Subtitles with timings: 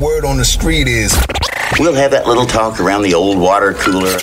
[0.00, 1.16] Word on the street is
[1.78, 4.18] We'll have that little talk around the old water cooler.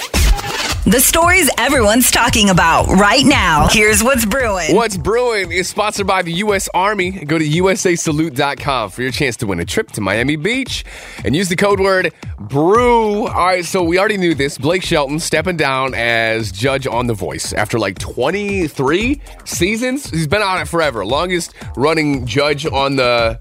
[0.86, 3.68] The stories everyone's talking about right now.
[3.70, 4.76] Here's what's brewing.
[4.76, 6.68] What's Brewing is sponsored by the U.S.
[6.74, 7.12] Army.
[7.12, 10.84] Go to usasalute.com for your chance to win a trip to Miami Beach
[11.24, 13.28] and use the code word BREW.
[13.28, 14.58] All right, so we already knew this.
[14.58, 20.10] Blake Shelton stepping down as judge on The Voice after like 23 seasons.
[20.10, 21.06] He's been on it forever.
[21.06, 23.40] Longest running judge on the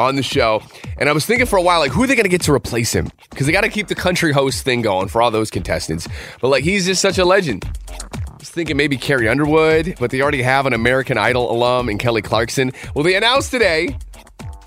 [0.00, 0.62] on the show.
[0.98, 2.52] And I was thinking for a while, like, who are they going to get to
[2.52, 3.10] replace him?
[3.28, 6.08] Because they got to keep the country host thing going for all those contestants.
[6.40, 7.64] But like, he's just such a legend.
[7.90, 11.98] I was thinking maybe Carrie Underwood, but they already have an American Idol alum in
[11.98, 12.72] Kelly Clarkson.
[12.94, 13.96] Well, they announced today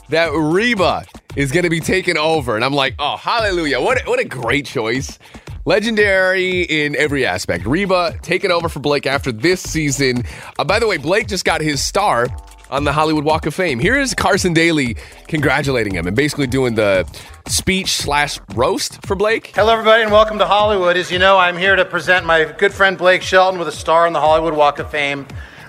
[0.10, 2.56] that Reba is going to be taken over.
[2.56, 3.82] And I'm like, oh, hallelujah.
[3.82, 5.18] What, what a great choice.
[5.66, 7.66] Legendary in every aspect.
[7.66, 10.24] Reba taking over for Blake after this season.
[10.60, 12.28] Uh, by the way, Blake just got his star
[12.74, 13.78] on the Hollywood Walk of Fame.
[13.78, 17.08] Here is Carson Daly congratulating him and basically doing the
[17.48, 19.52] speech slash roast for Blake.
[19.54, 20.98] Hello, everybody, and welcome to Hollywood.
[20.98, 24.08] As you know, I'm here to present my good friend Blake Shelton with a star
[24.08, 25.28] on the Hollywood Walk of Fame,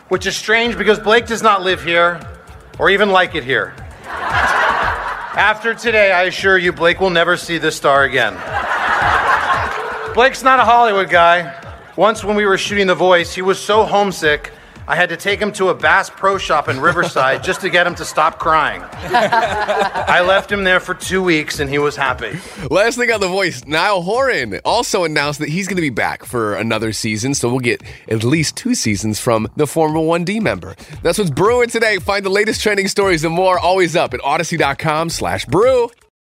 [0.09, 2.27] which is strange because Blake does not live here
[2.79, 3.75] or even like it here.
[4.07, 8.33] After today, I assure you, Blake will never see this star again.
[10.15, 11.55] Blake's not a Hollywood guy.
[11.97, 14.53] Once, when we were shooting The Voice, he was so homesick,
[14.87, 17.87] I had to take him to a Bass Pro Shop in Riverside just to get
[17.87, 18.83] him to stop crying.
[18.93, 22.39] I left him there for two weeks and he was happy.
[22.71, 26.25] Last thing on The Voice, Niall Horan also announced that he's going to be back
[26.25, 30.75] for another season, so we'll get at least two seasons from the former 1D member.
[31.03, 31.99] That's what's brewing today.
[31.99, 35.91] Find the latest trending stories and more always up at audacy.com slash brew.